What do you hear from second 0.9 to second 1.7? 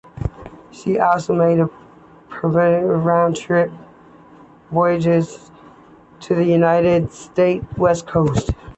also made